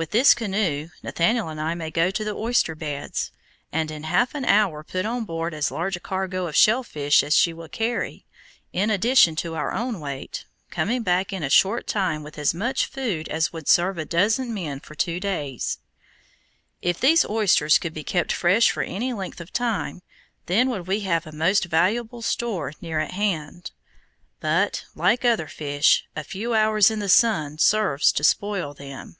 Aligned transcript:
With 0.00 0.12
this 0.12 0.32
canoe 0.32 0.90
Nathaniel 1.02 1.48
and 1.48 1.60
I 1.60 1.74
may 1.74 1.90
go 1.90 2.12
to 2.12 2.22
the 2.22 2.30
oyster 2.36 2.76
beds, 2.76 3.32
and 3.72 3.90
in 3.90 4.04
half 4.04 4.32
an 4.32 4.44
hour 4.44 4.84
put 4.84 5.04
on 5.04 5.24
board 5.24 5.52
as 5.52 5.72
large 5.72 5.96
a 5.96 6.00
cargo 6.00 6.46
of 6.46 6.54
shellfish 6.54 7.24
as 7.24 7.34
she 7.34 7.52
will 7.52 7.68
carry, 7.68 8.24
in 8.72 8.90
addition 8.90 9.34
to 9.42 9.56
our 9.56 9.72
own 9.72 9.98
weight, 9.98 10.44
coming 10.70 11.02
back 11.02 11.32
in 11.32 11.42
a 11.42 11.50
short 11.50 11.88
time 11.88 12.22
with 12.22 12.38
as 12.38 12.54
much 12.54 12.86
food 12.86 13.28
as 13.28 13.52
would 13.52 13.66
serve 13.66 13.98
a 13.98 14.04
dozen 14.04 14.54
men 14.54 14.78
for 14.78 14.94
two 14.94 15.18
days. 15.18 15.78
If 16.80 17.00
these 17.00 17.28
oysters 17.28 17.76
could 17.78 17.92
be 17.92 18.04
kept 18.04 18.30
fresh 18.30 18.70
for 18.70 18.84
any 18.84 19.12
length 19.12 19.40
of 19.40 19.52
time, 19.52 20.02
then 20.46 20.70
would 20.70 20.86
we 20.86 21.00
have 21.00 21.26
a 21.26 21.32
most 21.32 21.64
valuable 21.64 22.22
store 22.22 22.72
near 22.80 23.00
at 23.00 23.14
hand; 23.14 23.72
but, 24.38 24.84
like 24.94 25.24
other 25.24 25.48
fish, 25.48 26.04
a 26.14 26.22
few 26.22 26.54
hours 26.54 26.88
in 26.88 27.00
the 27.00 27.08
sun 27.08 27.58
serves 27.58 28.12
to 28.12 28.22
spoil 28.22 28.72
them. 28.74 29.16